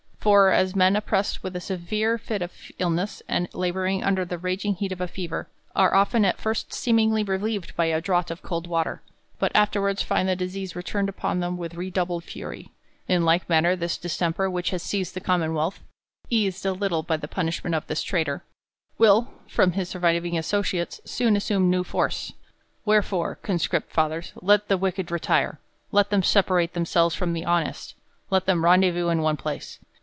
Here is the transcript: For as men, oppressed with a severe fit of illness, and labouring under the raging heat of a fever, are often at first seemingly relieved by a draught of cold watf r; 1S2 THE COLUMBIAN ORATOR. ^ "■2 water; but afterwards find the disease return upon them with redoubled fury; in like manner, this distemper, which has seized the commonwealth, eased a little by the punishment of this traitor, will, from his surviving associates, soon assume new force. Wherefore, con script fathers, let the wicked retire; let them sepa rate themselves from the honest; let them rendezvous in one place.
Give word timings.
For 0.21 0.51
as 0.51 0.75
men, 0.75 0.95
oppressed 0.95 1.41
with 1.41 1.55
a 1.55 1.59
severe 1.59 2.19
fit 2.19 2.43
of 2.43 2.51
illness, 2.77 3.23
and 3.27 3.51
labouring 3.55 4.03
under 4.03 4.23
the 4.23 4.37
raging 4.37 4.75
heat 4.75 4.91
of 4.91 5.01
a 5.01 5.07
fever, 5.07 5.47
are 5.75 5.95
often 5.95 6.25
at 6.25 6.39
first 6.39 6.71
seemingly 6.71 7.23
relieved 7.23 7.75
by 7.75 7.85
a 7.85 7.99
draught 7.99 8.29
of 8.29 8.43
cold 8.43 8.67
watf 8.69 8.85
r; 8.85 8.91
1S2 8.91 8.91
THE 8.91 8.91
COLUMBIAN 8.93 8.99
ORATOR. 9.01 9.01
^ 9.01 9.01
"■2 9.01 9.17
water; 9.17 9.39
but 9.39 9.51
afterwards 9.55 10.03
find 10.03 10.29
the 10.29 10.35
disease 10.35 10.75
return 10.75 11.09
upon 11.09 11.39
them 11.39 11.57
with 11.57 11.73
redoubled 11.73 12.23
fury; 12.23 12.69
in 13.07 13.25
like 13.25 13.49
manner, 13.49 13.75
this 13.75 13.97
distemper, 13.97 14.47
which 14.47 14.69
has 14.69 14.83
seized 14.83 15.15
the 15.15 15.21
commonwealth, 15.21 15.79
eased 16.29 16.67
a 16.67 16.73
little 16.73 17.01
by 17.01 17.17
the 17.17 17.27
punishment 17.27 17.73
of 17.73 17.87
this 17.87 18.03
traitor, 18.03 18.43
will, 18.99 19.33
from 19.47 19.71
his 19.71 19.89
surviving 19.89 20.37
associates, 20.37 21.01
soon 21.03 21.35
assume 21.35 21.67
new 21.71 21.83
force. 21.83 22.31
Wherefore, 22.85 23.39
con 23.41 23.57
script 23.57 23.91
fathers, 23.91 24.33
let 24.39 24.67
the 24.67 24.77
wicked 24.77 25.09
retire; 25.09 25.57
let 25.91 26.11
them 26.11 26.21
sepa 26.21 26.51
rate 26.51 26.73
themselves 26.75 27.15
from 27.15 27.33
the 27.33 27.45
honest; 27.45 27.95
let 28.29 28.45
them 28.45 28.63
rendezvous 28.63 29.07
in 29.09 29.23
one 29.23 29.35
place. 29.35 29.79